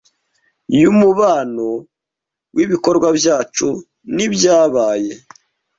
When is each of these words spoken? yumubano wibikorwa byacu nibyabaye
yumubano 0.81 1.69
wibikorwa 2.55 3.07
byacu 3.17 3.67
nibyabaye 4.15 5.13